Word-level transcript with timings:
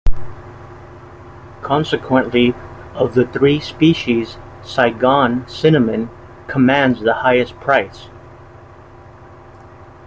Consequently, 1.61 2.55
of 2.95 3.13
the 3.13 3.27
three 3.27 3.59
species, 3.59 4.39
Saigon 4.63 5.47
cinnamon 5.47 6.09
commands 6.47 7.01
the 7.01 7.13
highest 7.21 7.53
price. 7.59 8.07